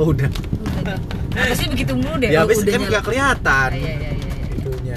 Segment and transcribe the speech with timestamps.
[0.00, 0.32] Oh udah.
[1.52, 2.32] Sih begitu mulu deh?
[2.32, 3.68] Ya Oh, habis kan nggak kelihatan.
[3.76, 4.16] Iya iya iya.
[4.16, 4.32] iya.
[4.56, 4.96] Itunya.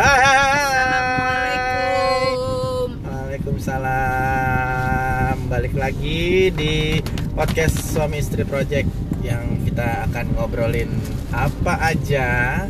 [0.00, 2.88] Assalamualaikum.
[3.04, 5.36] Waalaikumsalam.
[5.52, 7.04] Balik lagi di
[7.36, 8.88] podcast suami istri project
[9.20, 10.88] yang kita akan ngobrolin
[11.36, 12.64] apa aja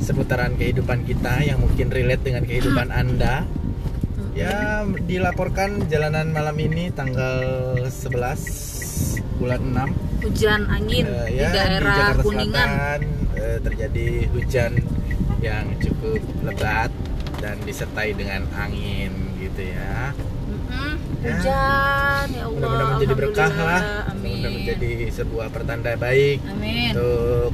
[0.00, 3.44] seputaran kehidupan kita yang mungkin relate dengan kehidupan Anda.
[4.32, 12.22] Ya, dilaporkan jalanan malam ini tanggal 11 bulan 6 Hujan angin di ya, daerah Jakarta
[12.22, 12.68] Kuningan.
[12.68, 13.00] Selatan
[13.40, 14.06] eh, terjadi
[14.36, 14.72] hujan
[15.40, 16.90] yang cukup lebat
[17.40, 20.12] dan disertai dengan angin gitu ya.
[21.24, 21.36] Ya.
[21.36, 22.52] Hujan ya Allah.
[22.52, 23.82] Mudah-mudahan menjadi berkah lah.
[24.12, 26.92] Mudah-mudahan menjadi sebuah pertanda baik Amin.
[26.92, 27.50] untuk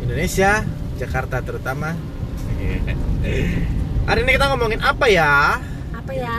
[0.00, 0.64] Indonesia,
[0.96, 1.92] Jakarta terutama.
[4.08, 5.60] Hari ini kita ngomongin apa ya?
[5.92, 6.34] Apa ya?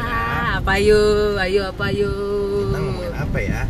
[0.57, 1.35] Apa yuk?
[1.37, 2.73] Ayo apa yuk?
[2.73, 3.61] Kita ngomongin apa ya?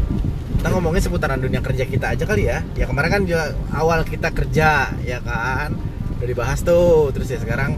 [0.58, 2.66] Kita ngomongin seputaran dunia kerja kita aja kali ya.
[2.74, 5.78] Ya kemarin kan juga awal kita kerja ya kan.
[6.18, 7.14] Udah dibahas tuh.
[7.14, 7.78] Terus ya sekarang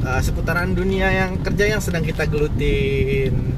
[0.00, 3.56] eh, seputaran dunia yang kerja yang sedang kita gelutin.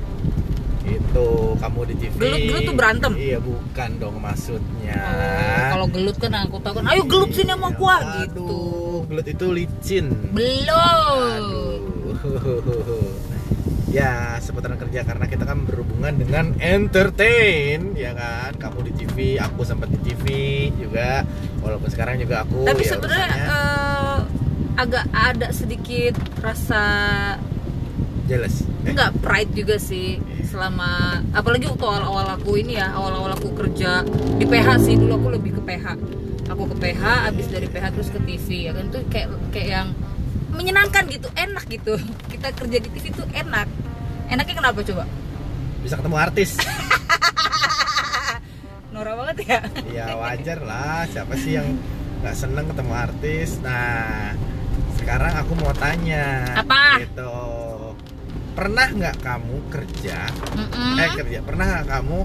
[0.89, 2.13] Itu kamu di TV.
[2.17, 3.13] Gelut-gelut tuh berantem?
[3.13, 4.97] Iya, bukan dong maksudnya.
[4.97, 8.49] Oh, kalau gelut kan aku tahu kan, ayo gelut sini sama gua Aduh, gitu.
[9.13, 10.07] Gelut itu licin.
[10.33, 11.85] Belum.
[12.17, 13.13] Aduh.
[13.89, 18.53] Ya, seputaran kerja karena kita kan berhubungan dengan entertain, ya kan?
[18.61, 20.25] Kamu di TV, aku sempat di TV
[20.77, 21.25] juga.
[21.65, 24.19] Walaupun sekarang juga aku Tapi ya sebenarnya eh,
[24.79, 26.83] agak ada sedikit rasa
[28.29, 28.63] jealous.
[28.85, 34.05] Eh, enggak pride juga sih selama apalagi waktu awal-awal aku ini ya awal-awal aku kerja
[34.41, 35.87] di PH sih dulu aku lebih ke PH
[36.49, 39.89] aku ke PH abis dari PH terus ke TV ya kan tuh kayak kayak yang
[40.59, 41.95] menyenangkan gitu enak gitu
[42.35, 43.71] kita kerja di TV tuh enak
[44.29, 45.07] enaknya kenapa coba
[45.83, 46.51] bisa ketemu artis.
[48.93, 51.79] Nora banget ya ya wajar lah, siapa sih yang
[52.25, 53.63] nggak seneng ketemu artis.
[53.63, 54.35] Nah,
[54.99, 56.57] sekarang aku mau tanya.
[56.59, 57.05] Apa?
[57.05, 57.35] Gitu.
[58.59, 60.19] Pernah nggak kamu kerja
[60.59, 60.99] Mm-mm.
[60.99, 62.19] eh kerja pernah nggak kamu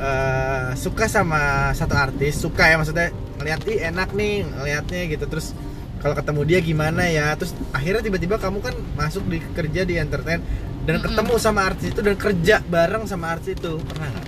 [0.00, 5.52] eh, suka sama satu artis suka ya maksudnya ngeliat ih enak nih ngeliatnya gitu terus
[6.00, 7.32] kalau ketemu dia gimana ya?
[7.34, 10.40] Terus akhirnya tiba-tiba kamu kan masuk di kerja di entertain
[10.86, 11.06] dan Mm-mm.
[11.08, 13.80] ketemu sama artis itu dan kerja bareng sama artis itu.
[13.80, 14.26] Pernah nggak?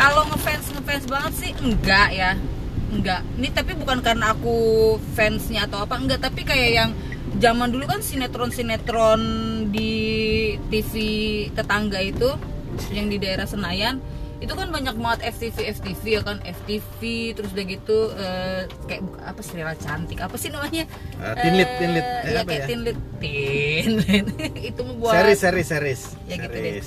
[0.00, 2.32] Kalau ngefans ngefans banget sih enggak ya.
[2.90, 3.20] Enggak.
[3.36, 4.56] Ini tapi bukan karena aku
[5.12, 6.24] fansnya atau apa enggak.
[6.24, 6.90] Tapi kayak yang
[7.38, 9.20] zaman dulu kan sinetron sinetron
[9.70, 9.92] di
[10.72, 10.92] TV
[11.52, 12.34] tetangga itu
[12.90, 14.00] yang di daerah Senayan
[14.40, 16.40] itu kan banyak banget FTV FTV ya kan?
[16.40, 17.00] FTV
[17.32, 20.18] terus udah gitu eh, kayak buka- apa serial cantik?
[20.18, 20.88] Apa sih namanya?
[21.46, 21.68] Lead.
[21.68, 22.76] Eh, Eh, ya apa kayak ya?
[22.78, 22.98] lead.
[23.16, 24.26] Teen lead.
[24.72, 26.00] Itu buat series series series.
[26.24, 26.80] Ya gitu deh.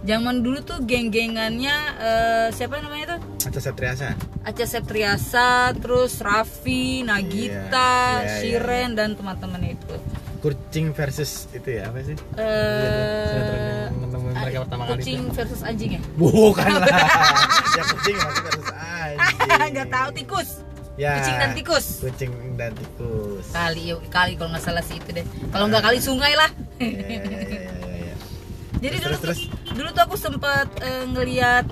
[0.00, 3.20] zaman dulu tuh geng-gengannya eh, siapa namanya tuh?
[3.42, 4.16] Aca Septriasa.
[4.40, 9.92] Aca Septriasa, terus Raffi, Nagita, Iya, iya, Shiren dan teman-teman itu.
[10.40, 12.16] kucing versus itu ya apa sih?
[12.32, 13.92] Eh,
[14.32, 15.32] Mereka pertama kali kucing itu.
[15.32, 16.00] versus anjing ya?
[16.14, 16.86] bukan lah
[17.78, 20.48] ya kucing versus anjing Gak tahu tikus.
[20.96, 21.86] ya Kucing dan tikus.
[22.00, 25.24] kucing dan tikus Kali yuk, kali kalau nggak salah sih itu deh.
[25.48, 26.50] Kalau nggak kali sungai lah.
[26.76, 27.60] Ya, ya, ya, ya,
[28.06, 28.14] ya.
[28.82, 31.64] Jadi Terus, dulu terus, tuh, dulu tuh aku sempat eh, ngelihat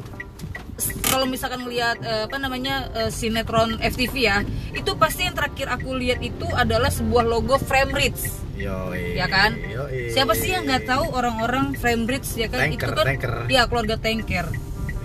[1.09, 4.37] kalau misalkan ngelihat eh, apa namanya eh, sinetron FTV ya,
[4.73, 8.49] itu pasti yang terakhir aku lihat itu adalah sebuah logo Frame Rich.
[8.59, 9.55] Yoi, ya kan?
[9.55, 10.11] yoi.
[10.11, 12.67] Siapa sih yang nggak tahu orang-orang frame bridge ya kan?
[12.67, 13.35] Tanker, itu kan tanker.
[13.47, 14.47] ya keluarga tanker.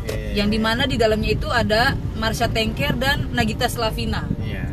[0.04, 4.26] Iya, Yang di mana di dalamnya itu ada Marsha Tanker dan Nagita Slavina.
[4.42, 4.66] Iya.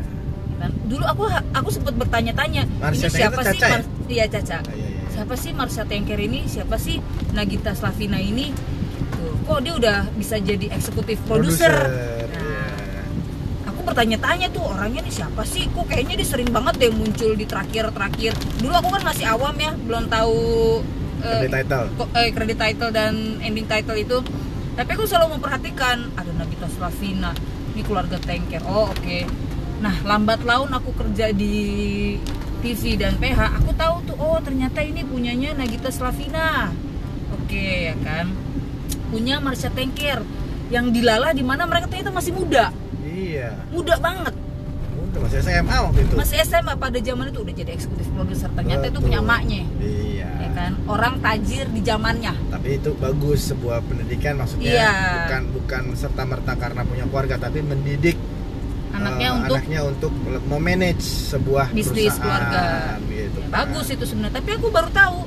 [0.57, 0.71] Kan?
[0.89, 1.23] Dulu aku
[1.53, 3.59] aku sempat bertanya-tanya, ini siapa itu sih?
[3.61, 3.71] Caca ya?
[3.77, 4.57] Mar- Iya Caca.
[4.59, 5.05] Ah, iya, iya.
[5.13, 6.39] Siapa sih Marsha Tanker ini?
[6.49, 6.97] Siapa sih
[7.37, 8.49] Nagita Slavina ini?
[9.47, 11.73] Kok dia udah bisa jadi eksekutif produser?
[12.31, 13.05] Nah,
[13.67, 15.67] aku bertanya-tanya tuh orangnya nih siapa sih?
[15.73, 18.37] Kok kayaknya dia sering banget deh muncul di terakhir-terakhir.
[18.61, 20.39] Dulu aku kan masih awam ya belum tahu
[21.25, 21.85] eh, Credit title.
[21.97, 24.17] kok eh, credit title dan ending title itu.
[24.71, 27.35] Tapi aku selalu memperhatikan ada Nagita Slavina
[27.73, 28.61] ini keluarga tanker.
[28.67, 29.19] Oh oke.
[29.81, 31.57] Nah lambat laun aku kerja di
[32.61, 36.69] TV dan PH aku tahu tuh oh ternyata ini punyanya Nagita Slavina
[39.11, 40.23] punya Marsha Tanker
[40.67, 42.71] yang dilalah di mana mereka ternyata masih muda
[43.03, 43.51] Iya.
[43.69, 44.31] muda banget
[45.03, 46.13] Udah masih SMA waktu itu.
[46.15, 49.03] masih SMA pada zaman itu udah jadi eksekutif produser ternyata itu Betul.
[49.03, 50.29] punya emaknya Iya.
[50.39, 54.91] ya kan orang tajir di zamannya Tapi itu bagus sebuah pendidikan maksudnya Iya.
[55.19, 58.15] bukan bukan serta merta karena punya keluarga tapi mendidik
[58.91, 60.11] anaknya eh, untuk anaknya untuk
[60.45, 63.39] memanage sebuah Bisnis perusahaan, gitu.
[63.39, 63.49] Ya, kan.
[63.49, 65.17] bagus itu sebenarnya tapi aku baru tahu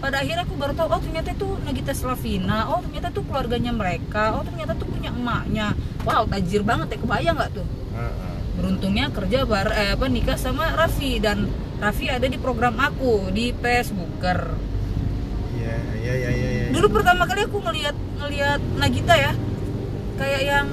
[0.00, 4.32] pada akhirnya aku baru tahu oh ternyata itu Nagita Slavina oh ternyata itu keluarganya mereka
[4.32, 8.36] oh ternyata tuh punya emaknya wow tajir banget ya kebayang nggak tuh Heeh.
[8.56, 13.52] beruntungnya kerja bar eh, apa nikah sama Raffi dan Raffi ada di program aku di
[13.52, 14.56] Facebooker
[15.52, 16.48] Iya, iya, iya, iya.
[16.50, 16.66] iya.
[16.72, 19.32] dulu pertama kali aku ngelihat ngelihat Nagita ya
[20.16, 20.66] kayak yang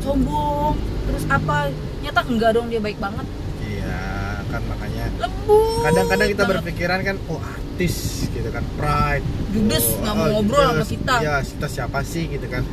[0.00, 1.70] sombong terus apa
[2.00, 3.26] nyata enggak dong dia baik banget
[3.60, 3.98] Iya,
[4.46, 6.52] kan makanya lembut kadang-kadang kita banget.
[6.58, 7.42] berpikiran kan oh
[7.78, 9.22] artis gitu kan pride.
[9.54, 11.14] Judes Oh, nggak mau oh, ngobrol sama kita.
[11.22, 12.66] ya kita siapa sih gitu kan.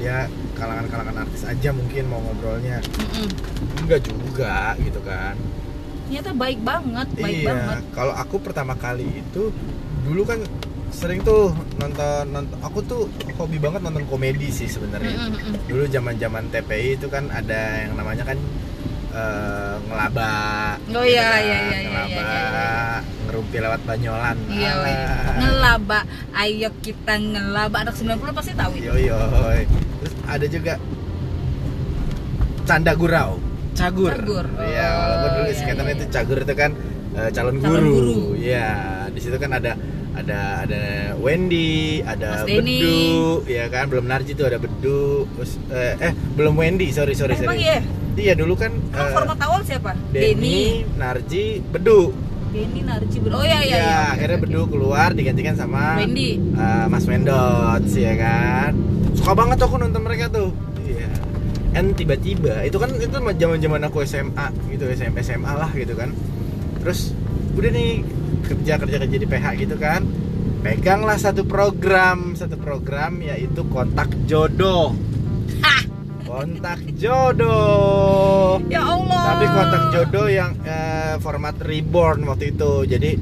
[0.00, 0.24] Dia
[0.56, 2.80] kalangan-kalangan artis aja mungkin mau ngobrolnya.
[2.80, 3.28] Mm-mm.
[3.84, 5.36] enggak juga gitu kan.
[6.08, 7.82] Ternyata baik banget baik iya banget.
[7.92, 9.52] kalau aku pertama kali itu
[10.08, 10.40] dulu kan
[10.96, 13.04] sering tuh nonton nonton aku tuh
[13.36, 15.28] hobi banget nonton komedi sih sebenarnya.
[15.68, 18.40] Dulu zaman zaman TPI itu kan ada yang namanya kan
[19.18, 20.32] eh, ngelaba
[20.88, 22.70] Oh, gitu iya, kan, iya, iya, iya, ngelaba iya, iya,
[23.26, 24.76] ngerumpi lewat banyolan Iya, Ah.
[24.78, 24.96] weh.
[25.38, 26.00] ngelaba.
[26.32, 27.76] Ayo kita ngelaba.
[27.82, 28.88] Anak 90 pasti tahu itu.
[28.88, 29.18] Yo yo.
[29.98, 30.74] Terus ada juga
[32.64, 33.30] canda gurau.
[33.74, 34.10] Cagur.
[34.10, 34.46] Cagur.
[34.58, 36.70] Iya, Oh, walaupun dulu iya, iya, itu cagur itu kan
[37.14, 37.92] eh, calon, Calon guru.
[37.92, 38.20] guru.
[38.34, 38.68] Iya,
[39.08, 39.72] di situ kan ada
[40.12, 40.82] ada ada
[41.16, 42.80] Wendy, ada Mas Denny.
[42.82, 43.06] Bedu,
[43.46, 47.40] ya kan belum Narji tuh ada Bedu, terus eh, eh belum Wendy, sorry sorry Eh,
[47.40, 47.78] emang sorry.
[48.18, 48.34] Iya?
[48.34, 49.90] Iya dulu kan Emang eh, format awal siapa?
[50.10, 52.10] Denny, Narji, Bedu.
[52.50, 53.16] Denny Narji.
[53.28, 53.76] Oh iya iya.
[53.76, 54.00] Iya, iya.
[54.18, 56.36] akhirnya Bedu keluar digantikan sama Wendy.
[56.36, 58.72] eh, Mas Wendot ya kan.
[59.14, 60.50] Suka banget tuh aku nonton mereka tuh.
[60.82, 61.08] Iya.
[61.72, 66.10] Dan tiba-tiba itu kan itu zaman-zaman aku SMA gitu, SMA SMA lah gitu kan.
[66.82, 67.12] Terus
[67.54, 68.02] udah nih
[68.48, 70.02] kerja kerja kerja di PH gitu kan.
[70.58, 74.90] Peganglah satu program, satu program yaitu kontak jodoh.
[75.62, 75.97] Hah.
[76.38, 78.62] Kontak jodoh.
[78.66, 79.22] Ya Allah.
[79.26, 82.86] Tapi kontak jodoh yang eh, format reborn waktu itu.
[82.86, 83.18] Jadi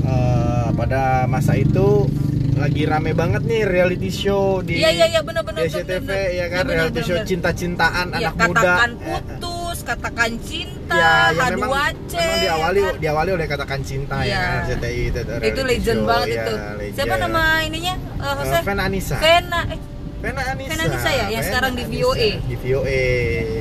[0.00, 2.06] eh, pada masa itu
[2.54, 5.58] lagi rame banget nih reality show di Iya iya iya benar benar.
[5.58, 8.46] di SCTV ya kan benar, reality benar, show cinta-cintaan Iya, anak muda.
[8.54, 12.14] katakan Eh, putus, katakan cinta, Ya, ya memang, H2C.
[12.14, 12.94] memang diawali ya kan?
[13.02, 14.30] diawali oleh katakan cinta Iya.
[14.30, 16.54] ya kan RCTI itu, itu legend show, banget ya, itu.
[16.78, 16.94] legend.
[16.94, 17.94] Siapa nama ininya?
[17.98, 18.60] Eh, Eh, hostnya?
[18.62, 19.16] Fen Anissa.
[19.18, 19.60] Vena.
[19.66, 19.78] Eh,
[20.22, 20.70] Vena Anissa.
[20.70, 21.84] Vena Anissa ya, yang Vena sekarang di.
[21.90, 22.30] VOA.
[22.46, 23.02] Di VOA.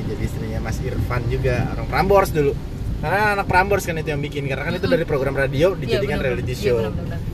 [0.06, 2.54] Jadi istrinya Mas Irfan juga orang Prambors dulu.
[3.02, 6.22] Karena anak Prambors kan itu yang bikin karena kan itu dari program radio dijadikan iya,
[6.22, 6.62] benar, reality benar.
[6.62, 6.78] show.
[6.78, 6.90] Iya.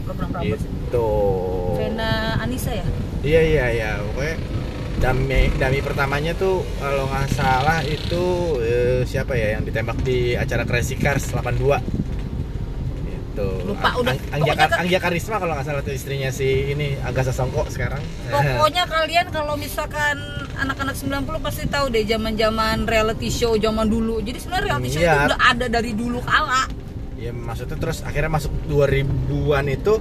[0.08, 0.64] Program Prambors.
[0.64, 1.10] Gitu.
[1.76, 2.86] Vena Anissa ya?
[3.28, 4.36] Iya iya iya, pokoknya
[4.98, 8.24] dami dami pertamanya tuh kalau nggak salah itu
[8.64, 12.07] eh, siapa ya yang ditembak di acara Crazy Cars 82
[13.38, 14.18] itu Lupa, udah.
[14.32, 18.84] Anggia, kan- Anggia Karisma kalau nggak salah tuh istrinya si ini Agasa Songko sekarang Pokoknya
[18.84, 20.18] kalian kalau misalkan
[20.56, 24.18] anak-anak 90 pasti tahu deh zaman-zaman reality show zaman dulu.
[24.20, 25.14] Jadi sebenarnya reality show Iya.
[25.14, 26.66] itu udah ada dari dulu kala.
[27.16, 29.94] ya maksudnya terus akhirnya masuk 2000-an itu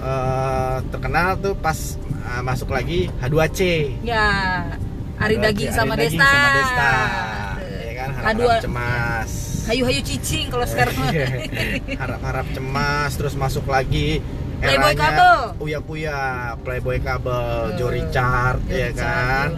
[0.00, 3.58] eh, terkenal tuh pas eh, masuk lagi H2C
[4.02, 4.26] Ya,
[5.16, 6.18] Ari H2C, Daging sama Desta.
[6.24, 6.90] sama Desta
[7.80, 9.30] ya kan harap, H2 cemas
[9.62, 10.94] Hayu-hayu cicing kalau sekarang.
[10.94, 11.10] mah.
[11.96, 14.18] harap-harap cemas terus masuk lagi
[14.58, 15.36] Playboy eranya Kabel.
[15.58, 16.20] Uya Kuya
[16.60, 17.44] Playboy Kabel
[17.74, 19.48] Joe Eh, Richard Joe ya Richard, kan.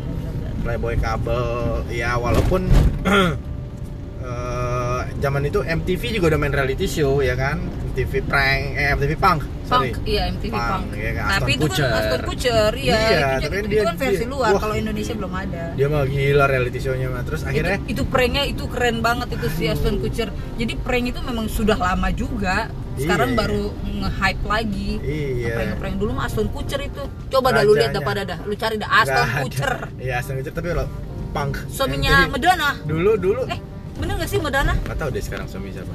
[0.61, 1.45] Playboy Kabel
[1.89, 2.69] ya walaupun
[4.25, 7.61] eh, zaman itu MTV juga udah main reality show ya kan
[7.93, 10.69] MTV prank eh MTV Punk sorry Punk, iya MTV Punk.
[10.69, 12.95] Punk, ya kan, Tapi itu kan Aston Kutcher, iya.
[12.95, 14.51] Iya, itu, tapi itu, dia- itu kan versi dia- luar.
[14.51, 14.61] wah.
[14.61, 15.63] Kalau Indonesia belum ada.
[15.73, 19.47] dia mah gila reality show-nya mah terus akhirnya itu, itu pranknya itu keren banget itu
[19.51, 20.29] si Aston Kutcher.
[20.55, 22.69] Jadi prank itu memang sudah lama juga.
[22.95, 23.39] Sekarang Iya.
[23.41, 24.91] baru nge-hype lagi.
[25.03, 27.03] iya Prank-prank dulu mah Aston Kutcher itu.
[27.29, 28.39] Coba dah lu lihat dah pada dah.
[28.41, 29.27] Lu cari dah Aston.
[29.43, 29.73] Kutcher.
[29.99, 30.87] iya Aston Kutcher tapi kalau
[31.31, 32.31] Punk Suaminya MTV.
[32.31, 32.71] Madonna.
[32.85, 33.59] dulu dulu Eh,
[33.97, 34.71] bener gak sih Madonna?
[34.77, 35.91] nggak tahu deh sekarang suami siapa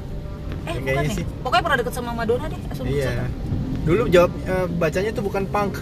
[0.62, 1.10] Eh, bukan ya?
[1.10, 1.24] sih.
[1.40, 3.10] Pokoknya pernah deket sama Madonna deh Aston Iya.
[3.10, 3.28] Kutcher.
[3.80, 5.72] Dulu jawab eh, bacanya tuh bukan punk,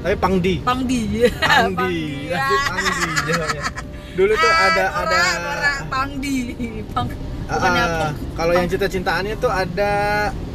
[0.00, 0.54] tapi pangdi.
[0.60, 1.00] Pangdi.
[1.36, 1.96] Pangdi.
[2.26, 2.38] ya.
[2.38, 2.90] Pasti pangdi
[3.26, 3.62] jawabnya.
[4.10, 6.36] Dulu tuh ada Ah, ada Nora, Pangdi.
[6.90, 7.08] Pang.
[7.48, 8.14] Punk.
[8.32, 9.90] kalau yang cinta-cintaannya tuh ada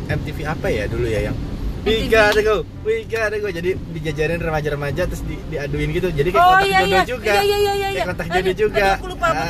[0.07, 1.35] MTV apa ya dulu ya yang
[1.85, 3.45] We gotta go, we gotta go.
[3.47, 6.09] Jadi dijajarin remaja-remaja terus di, diaduin gitu.
[6.09, 7.03] Jadi kayak Oh kontak iya jodoh iya.
[7.05, 7.29] juga.
[7.29, 7.87] Iya iya iya iya.
[7.93, 8.81] Kayak kontak jodoh juga.
[8.81, 9.45] Aduh, aku lupa Ah,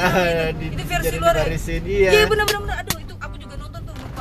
[0.59, 1.45] di- Itu versi luar ya.
[1.79, 2.09] Iya.
[2.11, 2.75] Iya benar benar benar.
[2.83, 2.97] Aduh,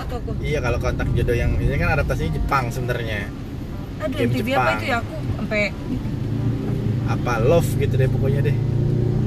[0.07, 0.31] tuh aku.
[0.41, 3.29] Iya kalau kontak jodoh yang ini kan adaptasinya Jepang sebenarnya.
[4.03, 4.75] Aduh, Game MTV apa Jepang.
[4.75, 5.61] itu ya aku sampai
[7.05, 8.57] Apa love gitu deh pokoknya deh.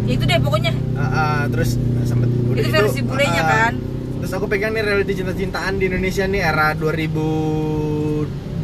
[0.08, 0.72] ya itu deh pokoknya.
[0.96, 3.74] Ah, ah, terus sempet udah Itu versi bulenya ah, kan?
[4.18, 7.14] Terus aku pegang nih reality cinta-cintaan di Indonesia nih era 2000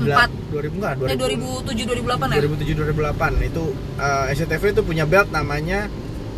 [0.03, 0.29] Empat.
[0.51, 2.41] 2000 enggak Eh 2007 2008 ya?
[2.41, 3.63] 2007 2008 itu
[3.97, 5.85] eh, SCTV itu punya belt namanya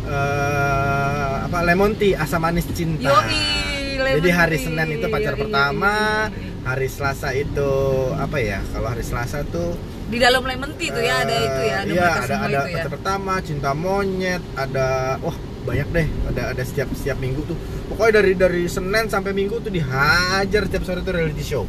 [0.04, 3.08] eh, apa Lemon Tea asam manis cinta.
[3.08, 3.40] Yoi,
[3.96, 4.56] Jadi hari.
[4.60, 5.94] Senin itu pacar Yoi, pertama,
[6.32, 6.64] yoi.
[6.64, 7.72] hari Selasa itu
[8.16, 9.76] apa ya kalau hari Selasa tuh
[10.06, 12.68] di dalam lemon tea itu ya ada itu ya ada iya, mereka ada ada itu
[12.70, 15.34] ya pacar pertama cinta monyet ada wah
[15.66, 17.58] banyak deh ada ada setiap setiap minggu tuh
[17.90, 21.66] pokoknya dari dari Senin sampai Minggu tuh dihajar setiap sore tuh reality show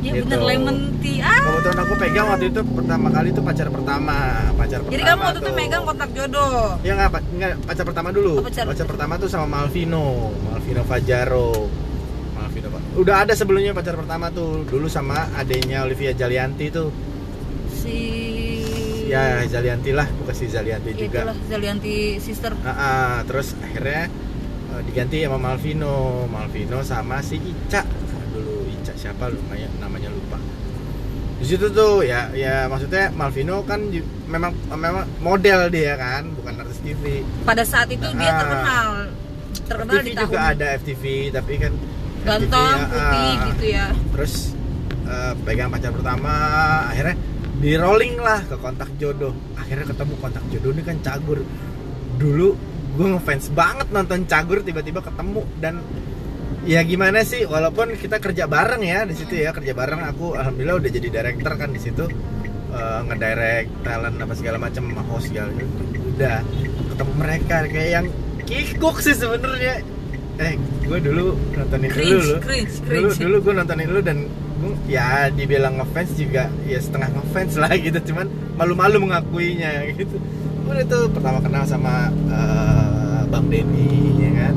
[0.00, 0.24] ya Gitu.
[0.24, 4.16] bener lemon tea ah kebetulan aku pegang waktu itu pertama kali tuh pacar pertama
[4.54, 8.08] pacar pertama jadi kamu waktu itu megang kontak jodoh Ya nggak, pa- nggak, pacar pertama
[8.10, 8.32] dulu.
[8.34, 10.06] Oh, pacar- pacar, pertama tuh sama Malvino,
[10.42, 11.68] Malvino Fajaro.
[12.32, 16.88] Malvino Udah ada sebelumnya pacar pertama tuh, dulu sama adenya Olivia Jalianti tuh.
[17.70, 17.98] si
[19.06, 21.18] Ya Jalianti lah, bukan si Jalianti Ya, juga.
[21.20, 24.08] itulah Zalianti sister Ah, ah, terus akhirnya
[24.70, 25.94] eh, diganti sama Malvino,
[26.26, 27.82] Malvino sama si Ica.
[29.00, 30.36] Siapa lumayan namanya lupa.
[31.40, 33.80] Di situ tuh ya ya maksudnya Malvino kan
[34.28, 37.24] memang memang model dia kan, bukan artis TV.
[37.42, 38.38] pada saat itu dia Ah.
[38.38, 38.86] terkenal
[39.64, 41.72] terkenal FTV di tahun juga ada FTV tapi kan
[42.20, 44.34] ganteng putih ah, gitu ya terus
[45.06, 46.32] eh, pegang pacar pertama
[46.86, 47.16] akhirnya
[47.56, 51.40] di rolling lah ke kontak jodoh akhirnya ketemu kontak jodoh ini kan cagur
[52.16, 52.48] dulu
[52.90, 55.80] gue ngefans banget nonton cagur tiba-tiba ketemu dan
[56.66, 57.48] ya gimana sih?
[57.48, 60.00] Walaupun kita kerja bareng ya di situ ya kerja bareng.
[60.12, 62.04] Aku alhamdulillah udah jadi director kan di situ.
[62.70, 65.82] Eh, ngedirect talent apa segala macam host segala gitu.
[66.14, 66.38] udah
[66.94, 68.06] ketemu mereka kayak yang
[68.46, 69.82] kikuk sih sebenarnya.
[70.38, 70.54] Eh
[70.86, 73.18] gue dulu nontonin dulu cringe cringe dulu cringe.
[73.18, 74.18] dulu gue nontonin lu dan
[74.60, 77.98] gue ya dibilang ngefans juga ya setengah ngefans lah gitu.
[78.12, 80.16] Cuman malu-malu mengakuinya gitu.
[80.70, 84.54] Udah tuh pertama kenal sama eh, bang Denny ya kan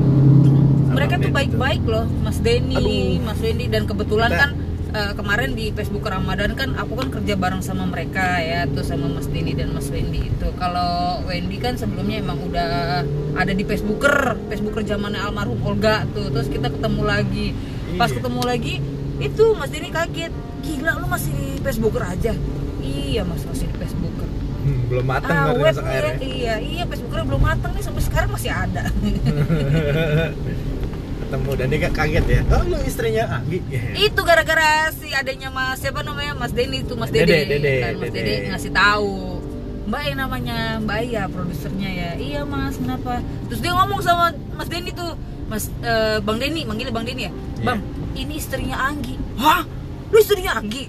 [0.93, 3.25] mereka Bang tuh Denny baik-baik loh Mas Denny Aduh.
[3.25, 3.65] Mas Wendy.
[3.67, 4.49] Dan kebetulan Kita- kan
[4.93, 9.09] eh, kemarin di Facebook Ramadan kan aku kan kerja bareng sama mereka ya tuh sama
[9.09, 10.47] Mas Denny dan Mas Wendy itu.
[10.53, 13.01] Kalau Wendy kan sebelumnya emang udah
[13.33, 16.29] ada di Facebooker Facebooker zamannya almarhum Olga tuh.
[16.29, 17.47] Terus kita ketemu lagi.
[17.93, 18.15] Pas Iya.
[18.15, 18.73] ketemu lagi
[19.19, 20.33] itu Mas Denny kaget.
[20.61, 22.31] Gila lu masih di Facebooker aja?
[22.79, 24.29] Iya Mas masih di Facebooker.
[24.63, 26.15] Hmm, belum mateng ah web ya, airnya.
[26.23, 28.87] Iya iya Facebookernya belum mateng nih sampai sekarang masih ada
[31.43, 32.41] ketemu dan dia kaget ya.
[32.55, 33.59] Oh lu istrinya Anggi.
[33.67, 33.81] Ya.
[33.99, 36.33] itu gara-gara si adanya mas siapa namanya?
[36.39, 38.23] Mas Denny itu mas Dede, Dede, Dede, kan mas Dede.
[38.23, 39.15] Dede ngasih tahu.
[39.83, 42.09] Mbak yang namanya Mbak ya produsernya ya.
[42.15, 43.19] Iya mas kenapa?
[43.51, 45.19] Terus dia ngomong sama mas Denny tuh.
[45.51, 47.31] Mas eh, bang Denny manggilnya bang Denny ya?
[47.35, 47.65] Iya.
[47.67, 47.79] bang
[48.15, 49.15] ini istrinya Anggi.
[49.35, 49.61] Hah?
[50.07, 50.87] Lu istrinya Anggi?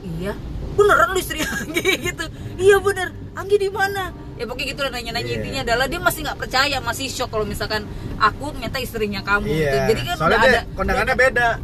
[0.00, 0.32] Iya.
[0.80, 1.84] Beneran lu istrinya Anggi?
[2.08, 2.24] Gitu.
[2.56, 3.12] Iya bener.
[3.36, 5.36] Anggi di mana ya pokoknya gitu lah nanya-nanya Iya.
[5.36, 7.84] intinya adalah dia masih nggak percaya masih shock kalau misalkan
[8.16, 9.60] aku ternyata istrinya kamu gitu.
[9.60, 11.48] iya jadi kan soalnya ada kondangannya beda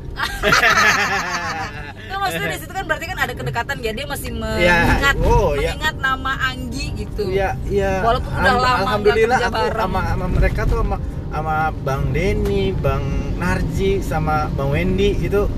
[2.06, 5.52] Nah, maksudnya di situ kan berarti kan ada kedekatan ya dia masih Iya, mengingat oh,
[5.52, 5.74] iya.
[5.74, 7.24] mengingat nama Anggi gitu.
[7.28, 7.92] Iya, iya.
[8.00, 9.82] Walaupun udah lama Alhamdulillah aku bareng.
[9.82, 13.04] sama, sama mereka tuh sama sama Bang Denny, Bang
[13.36, 15.50] Narji, sama Bang Wendy itu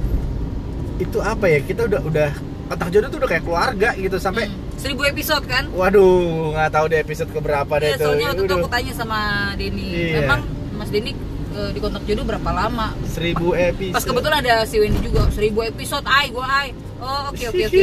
[0.96, 1.60] itu apa ya?
[1.60, 2.30] Kita udah udah
[2.68, 5.66] otak jodoh tuh udah kayak keluarga gitu sampai Hmm, seribu episode kan?
[5.70, 9.18] waduh nggak tahu deh episode keberapa deh Iya, soalnya waktu itu aku tanya sama
[9.54, 10.18] Denny, Iya.
[10.23, 10.40] emang
[10.73, 11.12] Mas Denny
[11.50, 12.94] eh, di kontak jodoh berapa lama?
[13.04, 13.92] seribu episode.
[13.92, 16.68] Pas kebetulan ada si Wendy juga, seribu episode, ay gua ay.
[16.99, 17.82] Oh oke oke oke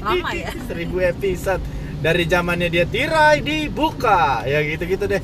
[0.00, 0.50] lama ya.
[0.68, 1.62] seribu episode
[1.96, 5.22] dari zamannya dia tirai dibuka ya gitu-gitu deh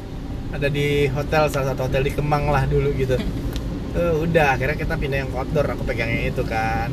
[0.51, 3.15] ada di hotel salah satu hotel di Kemang lah dulu gitu
[3.93, 6.89] Eh, udah akhirnya kita pindah yang outdoor aku pegangnya itu kan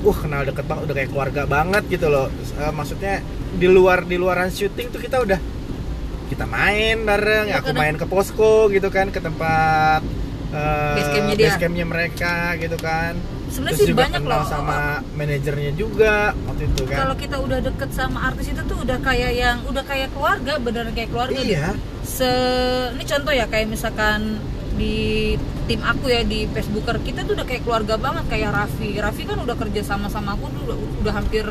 [0.00, 4.16] uh kenal deket banget udah kayak keluarga banget gitu loh Eh, maksudnya di luar di
[4.16, 5.40] luaran syuting tuh kita udah
[6.30, 10.00] kita main bareng Iya, aku main ke posko gitu kan ke tempat
[10.54, 11.50] eh, Base campnya dia.
[11.58, 13.18] base mereka gitu kan
[13.50, 14.46] Sebenarnya sih juga banyak loh.
[14.46, 14.78] sama
[15.18, 19.32] manajernya juga waktu itu kan Kalau kita udah deket sama artis itu tuh udah kayak
[19.34, 21.34] yang udah kayak keluarga, beneran kayak keluarga.
[21.34, 21.74] iya
[22.06, 22.30] se
[22.94, 24.38] ini contoh ya kayak misalkan
[24.78, 25.34] di
[25.66, 29.36] tim aku ya di Facebooker kita tuh udah kayak keluarga banget kayak Raffi Raffi kan
[29.36, 31.44] udah kerja sama sama aku udah, udah hampir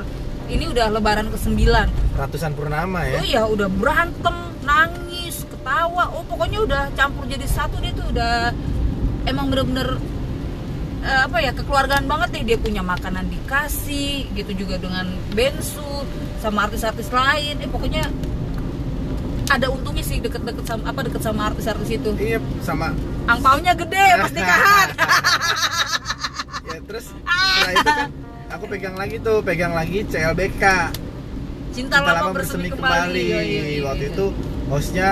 [0.50, 3.18] ini udah lebaran ke 9 ratusan purnama ya?
[3.22, 6.12] Oh iya udah berantem nangis ketawa.
[6.12, 7.80] Oh pokoknya udah campur jadi satu.
[7.80, 8.52] Dia tuh udah
[9.30, 9.96] emang bener-bener
[11.06, 16.04] eh, apa ya kekeluargaan banget nih dia punya makanan dikasih gitu juga dengan Bensu
[16.44, 17.62] sama artis-artis lain.
[17.64, 18.04] Eh pokoknya
[19.50, 22.12] ada untungnya sih deket-deket sama apa deket sama artis-artis itu.
[22.20, 22.94] Iya sama.
[23.30, 24.88] Angpaunya gede pas nikahan.
[26.70, 30.64] Ya terus setelah itu kan aku pegang lagi tuh pegang lagi CLBK
[31.70, 34.12] cinta, lama, bersemi kembali, Iya, iya, iya, waktu iya.
[34.12, 34.26] itu
[34.66, 35.08] hostnya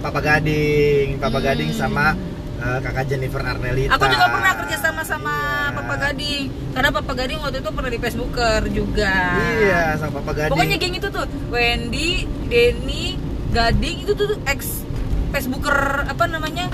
[0.00, 1.44] Papa Gading Papa Hmm.
[1.44, 2.16] Gading sama
[2.58, 5.76] eh, kakak Jennifer Arnelita Aku juga pernah kerja sama sama Iya.
[5.76, 6.42] Papa Gading.
[6.72, 9.14] Karena Papa Gading waktu itu pernah di Facebooker juga.
[9.58, 12.10] iya sama Papa Gading Pokoknya geng itu tuh Wendy,
[12.48, 13.04] Denny,
[13.48, 14.82] Gading itu tuh ex
[15.30, 16.66] Facebooker apa namanya?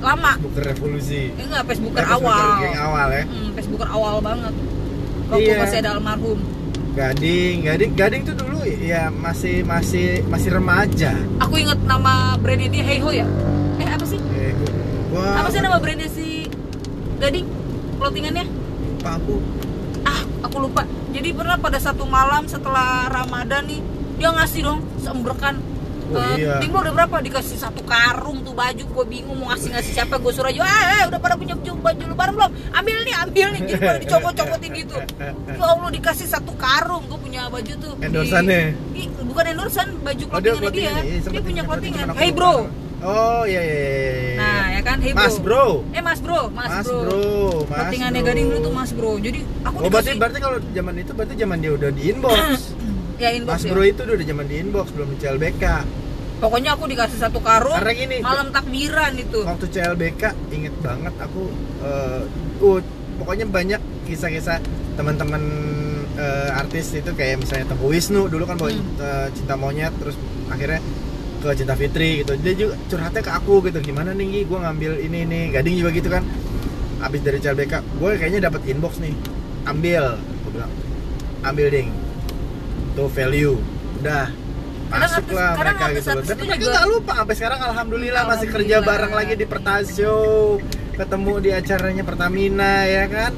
[0.00, 0.32] lama.
[0.40, 2.60] Bukan revolusi Eh, enggak Facebooker Eh, Facebooker awal.
[2.64, 4.54] geng awal ya Hmm, Facebooker awal banget.
[5.30, 5.58] Waktu Iya.
[5.58, 6.38] masih ada almarhum.
[6.90, 11.14] Gading, Gading, Gading tuh dulu ya masih masih masih remaja.
[11.38, 13.24] aku inget nama brandnya dia Hey Ho ya?
[13.78, 14.18] Eh apa sih?
[14.18, 14.52] Eh,
[15.08, 16.50] gua apa sih nama brandnya si
[17.16, 17.46] Gading?
[17.96, 18.44] Clothingannya?
[18.90, 19.36] Lupa aku.
[20.02, 20.82] ah aku lupa.
[21.10, 23.80] Jadi pernah pada satu malam setelah Ramadan nih
[24.16, 25.62] dia ngasih dong seembrekan
[26.10, 26.58] Oh, iya.
[26.60, 30.48] Udah berapa dikasih satu karung tuh baju gue bingung mau ngasih ngasih siapa gue suruh
[30.48, 33.80] aja ah eh, udah pada punya baju baju lebaran belum ambil nih ambil nih jadi
[33.80, 38.60] pada dicopot copotin gitu ya Allah dikasih satu karung gue punya baju tuh di- Endorsannya?
[38.92, 42.66] Ih, bukan endorsan baju Oh, dia dia, iya, dia, punya clothingan hey bro.
[43.00, 43.72] Oh iya iya.
[43.72, 44.34] iya, iya.
[44.36, 45.64] nah ya kan hey bro Mas bro.
[45.90, 47.20] eh mas bro mas, Mas bro, bro,
[47.64, 48.20] Mas bro.
[48.20, 51.34] gading dulu tuh mas bro jadi aku Oh berarti dikasih berarti kalau zaman itu berarti
[51.34, 52.36] zaman dia udah di inbox.
[53.20, 53.70] ya inbox Mas ya.
[53.70, 55.64] bro itu udah zaman di inbox belum di CLBK.
[56.40, 59.44] Pokoknya aku dikasih satu karung Karena gini, malam takbiran itu.
[59.44, 62.22] waktu CLBK inget banget aku eh,
[62.60, 62.80] uh,
[63.16, 64.56] pokoknya banyak kisah-kisah
[64.96, 65.42] teman-teman
[66.16, 68.96] eh, artis itu kayak misalnya Teguh Wisnu dulu kan bawa Hmm.
[68.96, 70.16] eh, cinta monyet terus
[70.48, 70.80] akhirnya
[71.40, 75.24] ke cinta Fitri gitu dia juga curhatnya ke aku gitu gimana nih gue ngambil ini
[75.24, 76.24] nih gading juga gitu kan
[77.00, 79.12] abis dari CLBK gue kayaknya dapat inbox nih
[79.64, 80.72] ambil gue bilang
[81.42, 81.88] ambil ding
[82.92, 83.56] tuh value
[83.96, 84.26] udah
[84.90, 86.14] Kadang masuk artis- lah kadang mereka gitu loh.
[86.20, 90.16] dan itu mereka nggak lupa sampai sekarang alhamdulillah, masih kerja bareng lagi di Pertasio
[90.92, 93.32] ketemu di acaranya Pertamina ya kan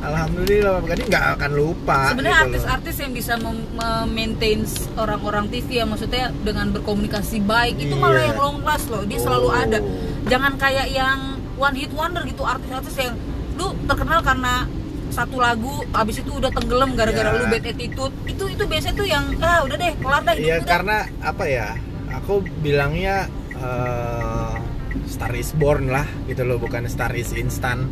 [0.00, 4.58] alhamdulillah Bapak Gading nggak akan lupa Sebenarnya gitu artis-artis yang bisa mem- mem-maintain
[4.94, 8.00] orang-orang TV ya maksudnya dengan berkomunikasi baik itu Iya.
[8.00, 9.02] malah yang long last loh.
[9.02, 9.54] Dia selalu Oh.
[9.56, 9.78] ada.
[10.24, 11.18] Jangan kayak yang
[11.56, 13.14] one hit wonder gitu artis-artis yang
[13.54, 14.66] lu terkenal karena
[15.18, 17.36] satu lagu habis itu udah tenggelam gara-gara Ya.
[17.36, 18.14] lu bad attitude.
[18.24, 20.66] Itu itu biasanya tuh yang ah udah deh kelar dah Iya dah.
[20.68, 21.66] karena apa ya
[22.12, 24.52] aku bilangnya eh,
[25.06, 27.90] Star is born lah gitu loh bukan Star is instan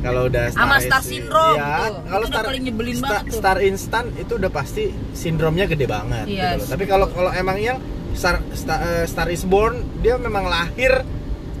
[0.00, 1.94] kalau udah Star Sama is- Star Syndrome Iya, tuh.
[2.06, 3.34] kalau Star paling nyebelin Star, banget tuh.
[3.34, 6.58] Star instan itu udah pasti sindromnya gede banget gitu Yes.
[6.60, 6.68] loh.
[6.70, 7.78] tapi kalau kalau emang yang
[8.12, 11.02] Star, Star, eh, Star is born dia memang lahir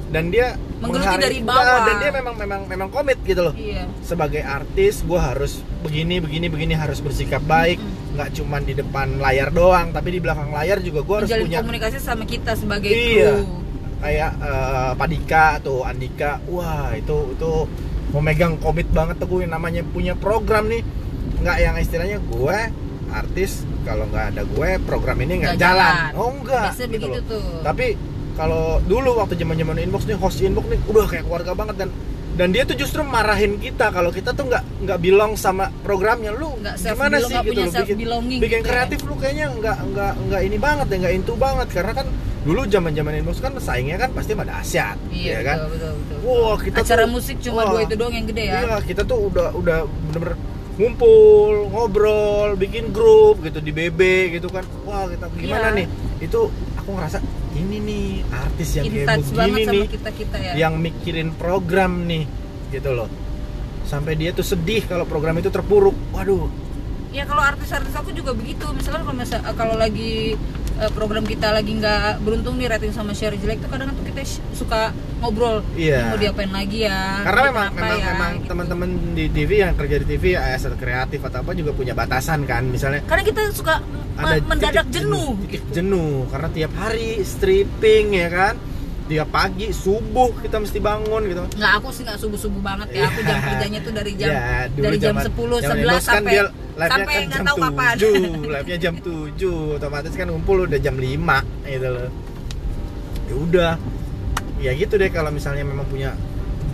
[0.08, 0.54] dan dia
[0.86, 1.80] Menggeluti dari bawah.
[1.82, 3.88] dan dia memang memang memang komit gitu loh Iya.
[4.00, 7.80] sebagai artis gue harus begini begini begini harus bersikap baik
[8.12, 11.98] nggak cuman di depan layar doang tapi di belakang layar juga gue harus punya komunikasi
[11.98, 13.40] sama kita sebagai Iya.
[13.40, 13.60] kru.
[13.98, 17.52] kayak eh, Padika atau Andika wah itu itu
[18.10, 20.84] memegang komit banget tuh gue namanya punya program nih
[21.36, 22.58] nggak yang istilahnya gue
[23.10, 25.92] artis kalau nggak ada gue program ini nggak jalan.
[25.92, 26.10] jalan.
[26.14, 27.22] oh enggak Biasanya gitu begitu loh.
[27.26, 27.60] tuh.
[27.62, 27.86] tapi
[28.34, 31.90] kalau dulu waktu zaman zaman inbox nih host inbox nih udah kayak keluarga banget dan
[32.34, 36.50] dan dia tuh justru marahin kita kalau kita tuh nggak nggak bilang sama programnya lu
[36.58, 37.96] Nggak self gimana sih gitu punya loh bikin,
[38.42, 38.60] bikin gitu ya.
[38.64, 42.06] kreatif lu kayaknya nggak nggak nggak ini banget ya nggak into banget karena kan
[42.42, 45.92] dulu zaman zaman inbox kan saingnya kan pasti pada Asyat Iya, ya kan betul, betul,
[45.94, 46.18] betul.
[46.26, 48.58] wah kita Acara tuh, musik cuma wah, dua itu doang yang gede ya.
[48.60, 50.36] iya kita tuh udah udah bener-bener
[50.74, 54.00] ngumpul ngobrol bikin grup gitu di BB
[54.34, 55.78] gitu kan wah kita gimana Iya.
[55.78, 55.86] nih
[56.20, 56.40] itu
[56.74, 57.18] aku ngerasa
[57.54, 60.52] ini nih artis yang In kayak begini sama nih kita kita ya.
[60.58, 62.26] yang mikirin program nih
[62.68, 63.06] gitu loh
[63.84, 66.50] sampai dia tuh sedih kalau program itu terpuruk waduh
[67.10, 68.66] Ya kalau artis-artis aku juga begitu.
[68.74, 70.34] Misalkan kalau masa- kalau lagi
[70.76, 74.20] eh, program kita lagi nggak beruntung nih rating sama share jelek tuh kadang tuh kita
[74.52, 76.10] suka ngobrol Iya.
[76.10, 78.48] mau diapain lagi ya karena memang memang ya, memang gitu.
[78.50, 82.62] teman-teman di TV yang kerja di TV asal kreatif atau apa juga punya batasan kan
[82.64, 83.80] misalnya karena kita suka
[84.14, 85.66] ada me- mendadak titik jenuh titik gitu.
[85.74, 88.54] jenuh karena tiap hari stripping ya kan
[89.04, 91.42] tiap pagi subuh kita mesti bangun gitu.
[91.54, 93.04] Nggak aku sih nggak subuh subuh banget ya.
[93.04, 93.44] Aku jam Iya.
[93.44, 96.44] kerjanya tuh dari jam Ya, dari jam zaman- 10 zaman 11 Indonesia kan sampai dia
[96.74, 97.94] live-nya sampai kan nggak jam tahu kapan.
[97.94, 98.12] 7,
[98.48, 102.08] live-nya jam 7 otomatis kan ngumpul udah jam 5 gitu loh.
[103.24, 103.72] Ya udah.
[104.58, 106.16] Ya gitu deh kalau misalnya memang punya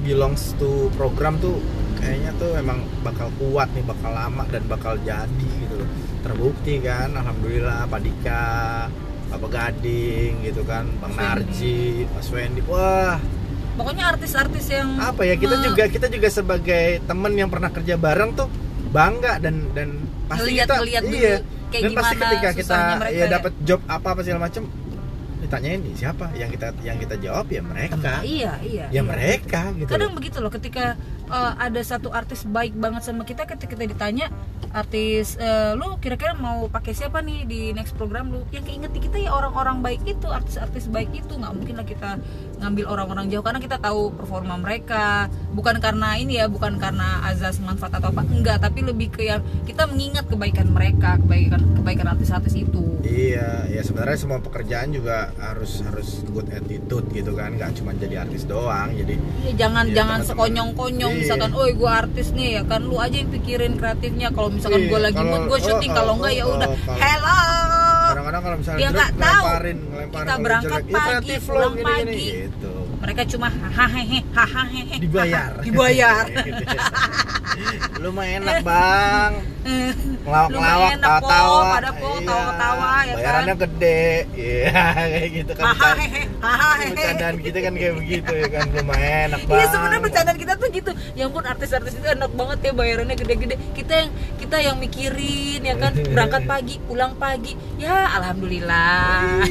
[0.01, 1.59] belongs to program tuh
[1.99, 5.27] kayaknya tuh emang bakal kuat nih bakal lama dan bakal jadi
[5.61, 5.89] gitu loh.
[6.23, 8.01] Terbukti kan alhamdulillah Pak
[9.31, 13.17] Bapak Gading gitu kan Bang Narji Mas Wendy wah
[13.79, 18.37] pokoknya artis-artis yang apa ya kita juga kita juga sebagai temen yang pernah kerja bareng
[18.37, 18.49] tuh
[18.91, 19.89] bangga dan dan
[20.27, 21.35] pasti Ngeliat- kita ngeliat dulu iya
[21.71, 23.27] kayak dan pasti gimana ketika kita ya ya.
[23.31, 24.63] dapat job apa apa segala macem
[25.41, 29.03] ditanyain nih siapa yang kita yang kita jawab ya mereka iya iya ya iya.
[29.03, 30.17] mereka gitu kadang loh.
[30.21, 34.27] begitu loh ketika uh, ada satu artis baik banget sama kita ketika kita ditanya
[34.71, 38.47] artis uh, lu kira-kira mau pakai siapa nih di next program lu?
[38.55, 41.35] Yang keinget di kita ya orang-orang baik itu artis-artis baik itu.
[41.35, 42.11] Nggak mungkin lah kita
[42.63, 45.27] ngambil orang-orang jauh karena kita tahu performa mereka.
[45.55, 48.63] Bukan karena ini ya bukan karena azas manfaat atau apa enggak.
[48.63, 53.03] Tapi lebih ke yang kita mengingat kebaikan mereka kebaikan kebaikan artis-artis itu.
[53.03, 57.59] Iya ya sebenarnya semua pekerjaan juga harus harus good attitude gitu kan.
[57.59, 61.15] Nggak cuma jadi artis doang jadi Iya, jangan Iya, jangan sekonyong-konyong.
[61.21, 64.29] Misalkan, oh gue artis nih ya kan lu aja yang pikirin kreatifnya.
[64.33, 66.69] Kalau misalkan Iya, gue lagi mood gue syuting, oh, kalau oh, enggak ya oh, udah.
[66.97, 67.39] Hello.
[68.11, 69.23] kadang-kadang kalau misalnya Dia drop, nggak tahu.
[69.23, 72.29] ngelemparin ngelemparin Kita berangkat jelek, "Ih, pagi, pulang gini-gini." pagi.
[72.43, 74.03] gitu Mereka cuma hahaha
[74.35, 76.25] hahaha dibayar Dibayar.
[78.03, 79.33] lu mah enak bang
[80.21, 81.29] ngelawak ngelawak Lumayan enak, tawa Po.
[81.31, 83.17] tawa Pada, Po, tawa-tawa, ya kan?
[83.17, 84.05] bayarannya gede
[84.37, 84.73] iya
[85.11, 85.67] kayak gitu kan
[86.91, 90.69] bercandaan kita kan kayak begitu ya kan lumayan enak Iya bang sebenarnya bercandaan kita tuh
[90.71, 90.91] gitu.
[91.13, 93.57] Ya ampun artis-artis itu enak banget ya bayarannya gede-gede.
[93.73, 97.53] Kita yang kita yang mikirin ya kan berangkat pagi, pulang pagi.
[97.77, 99.45] Ya alhamdulillah.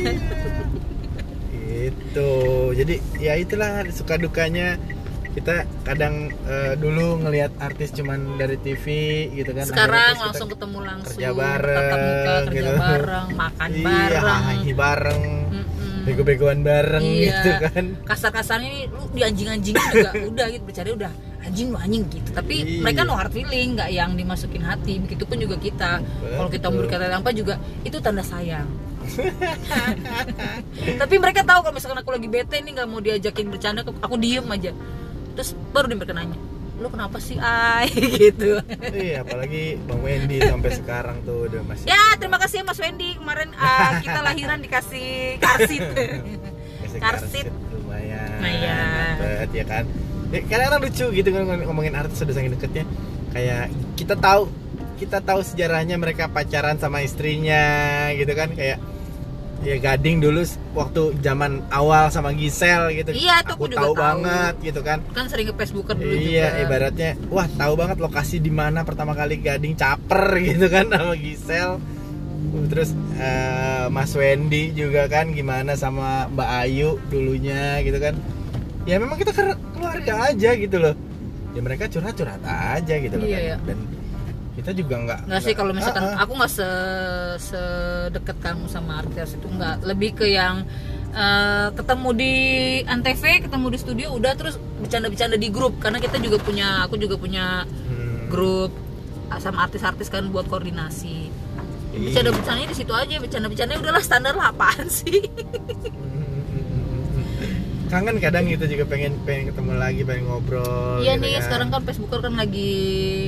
[1.69, 2.29] itu
[2.75, 4.75] jadi ya itulah suka dukanya
[5.39, 8.85] kita kadang eh, dulu ngelihat artis cuman dari TV
[9.33, 12.71] gitu kan Sekarang langsung ketemu langsung, kerja bareng tatap muka, kerja gitu.
[12.77, 14.23] bareng, makan iya bareng.
[14.27, 15.21] hahi bareng
[15.99, 17.27] bego-begoan bareng Iya.
[17.29, 22.03] gitu kan Kasar-kasarnya ini lu di anjing-anjingin juga udah gitu bercanda udah anjing lu anjing
[22.05, 22.29] gitu.
[22.29, 22.81] Tapi Iya.
[22.83, 24.99] mereka no hard feeling, nggak yang dimasukin hati.
[24.99, 26.03] Begitupun juga kita.
[26.03, 26.71] Kalau kita Betul.
[26.75, 28.67] memberi kata apa juga itu tanda sayang.
[31.01, 34.45] Tapi mereka tahu kalau misalkan aku lagi bete nih nggak mau diajakin bercanda, aku diem
[34.45, 34.71] aja.
[35.39, 36.35] Terus baru dia mereka nanya,
[36.83, 37.87] lu kenapa sih ay
[38.19, 38.59] gitu.
[38.91, 43.55] iya apalagi bang Wendy sampai sekarang tuh udah masih ya terima kasih Mas Wendy kemarin
[43.55, 45.83] ah, kita lahiran dikasih karsit.
[47.03, 47.47] karsit.
[47.71, 49.15] lumayan Lumayan.
[49.15, 49.83] dapet, ya kan
[50.31, 52.83] ya, kadang-kadang lucu gitu kan ngomongin artis udah saking deketnya
[53.31, 54.51] kayak kita tahu
[54.99, 58.79] kita tahu sejarahnya mereka pacaran sama istrinya gitu kan kayak
[59.59, 60.39] ya Gading dulu
[60.71, 63.99] waktu zaman awal sama Gisel gitu Iya, tuh aku juga tahu tahu.
[63.99, 66.63] banget gitu kan kan sering ke Facebookan dulu iya juga.
[66.63, 71.75] ibaratnya wah tahu banget lokasi di mana pertama kali Gading caper gitu kan sama Gisel
[72.65, 78.15] terus eh, Mas Wendy juga kan gimana sama Mbak Ayu dulunya gitu kan
[78.83, 79.35] ya memang kita
[79.75, 80.95] keluarga aja gitu loh
[81.49, 83.43] ya mereka curhat curhat aja gitu loh Iya, kan.
[83.43, 83.55] iya.
[83.65, 83.77] dan
[84.59, 86.23] kita juga nggak Nggak sih kalau misalkan Ah, ah.
[86.23, 86.67] aku nggak se
[87.39, 89.87] sedekat kamu sama artis itu nggak.
[89.87, 90.67] Lebih ke yang
[91.09, 92.33] eh, ketemu di
[92.85, 95.79] antv ketemu di studio udah terus bercanda-bercanda di grup.
[95.79, 98.71] Karena kita juga punya aku juga punya Hmm, grup
[99.37, 101.31] sama artis-artis kan buat koordinasi.
[101.89, 102.13] Iya.
[102.13, 105.25] bercanda-bercandanya di situ aja bercanda-bercanda udahlah standar lah apaan sih
[107.89, 111.43] kangen kadang gitu juga pengen pengen ketemu lagi pengen ngobrol iya gitu nih kan.
[111.49, 112.71] sekarang kan Facebooker kan lagi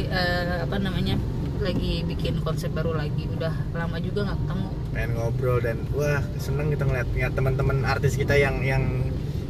[0.06, 1.17] eh, apa namanya
[1.62, 6.69] lagi bikin konsep baru lagi udah lama juga nggak ketemu pengen ngobrol dan wah seneng
[6.69, 8.84] kita ngeliat ngeliat teman-teman artis kita yang yang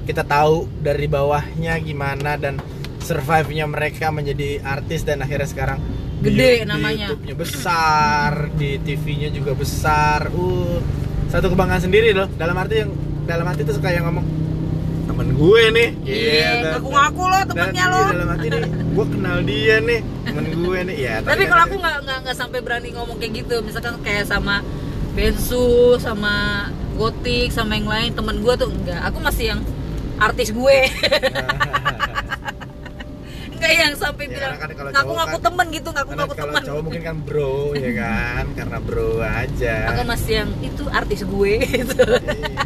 [0.08, 2.58] kita tahu dari bawahnya gimana dan
[3.02, 5.80] survive-nya mereka menjadi artis dan akhirnya sekarang
[6.22, 6.94] di Gede Yu- namanya.
[6.94, 10.30] di YouTube-nya besar, di TV-nya juga besar.
[10.30, 10.78] Uh,
[11.34, 12.30] satu kebanggaan sendiri loh.
[12.38, 12.94] Dalam arti yang
[13.26, 14.26] dalam arti itu suka yang ngomong
[15.22, 15.90] temen gue nih.
[16.02, 16.68] Iya, Gitu.
[16.74, 18.02] ngaku-ngaku lo Dan temennya iya, lo.
[18.10, 20.96] dalam arti nih, gue kenal dia nih, temen gue nih.
[21.06, 24.26] Ya, Tapi kan- kalau aku nggak nggak nggak sampai berani ngomong kayak gitu, misalkan kayak
[24.26, 24.66] sama
[25.12, 26.34] Bensu, sama
[26.94, 29.02] Gotik, sama yang lain temen gue tuh enggak.
[29.04, 29.62] Aku masih yang
[30.18, 30.78] artis gue,
[33.52, 36.52] enggak yang sampai Ya, bilang kan kalau ngaku ngaku kan- temen gitu, ngaku ngaku kalau
[36.52, 36.64] temen.
[36.64, 39.76] cowok mungkin kan bro ya kan, karena bro aja.
[39.92, 42.02] Aku masih yang itu artis gue gitu.
[42.02, 42.66] Iya.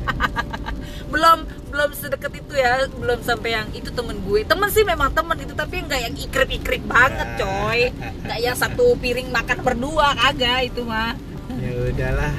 [1.06, 1.39] belum
[1.76, 4.48] belum sedekat itu ya, belum sampai yang itu temen gue.
[4.48, 7.92] Temen sih memang temen itu, tapi enggak yang ikrip-ikrip banget, coy.
[8.24, 11.20] Enggak yang satu piring makan berdua kagak itu mah.
[11.60, 12.34] ya udahlah.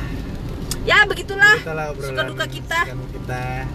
[0.88, 1.60] Ya begitulah.
[2.00, 2.80] Suka duka kita.
[2.88, 3.68] kita.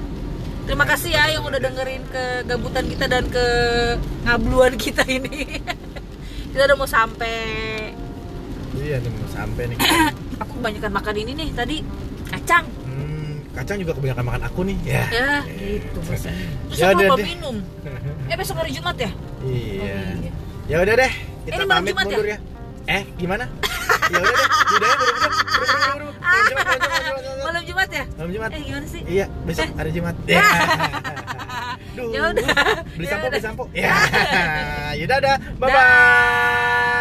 [0.65, 3.45] Terima kasih ya yang udah dengerin kegabutan kita dan ke
[4.25, 5.61] ngabluan kita ini.
[6.57, 7.37] kita udah mau sampai.
[8.81, 9.77] Iya nih mau sampai nih.
[10.41, 11.85] Aku kebanyakan makan ini nih tadi
[12.33, 12.65] kacang.
[13.51, 14.77] Kacang juga kebanyakan makan aku nih.
[14.81, 15.03] Ya.
[15.11, 16.31] Ya, gitu bosan.
[16.71, 17.25] Terus Ya udah deh.
[17.27, 17.55] minum.
[18.25, 19.11] Eh besok hari Jumat ya?
[19.43, 19.81] Iya.
[19.83, 20.31] Oh, iya.
[20.67, 21.11] Ya udah deh,
[21.43, 22.07] kita malam pamit Jumat ya?
[22.07, 22.37] mundur ya.
[22.87, 23.45] Eh, gimana?
[24.07, 26.07] ya udah deh, udah ya, buru-buru, buru-buru.
[27.41, 28.03] Malam Jumat, ya?
[28.15, 28.49] Malam Jumat.
[28.49, 29.01] Eh gimana sih?
[29.03, 30.15] Iya, besok hari Jumat.
[30.23, 30.39] Ya.
[30.39, 30.43] Ya.
[31.91, 32.47] Duh, Ya udah.
[32.95, 33.31] Beli Ya sampo, udah.
[33.35, 33.63] beli sampo.
[33.75, 33.91] Ya.
[34.99, 35.35] Yaudah, dah.
[35.59, 37.00] Bye bye.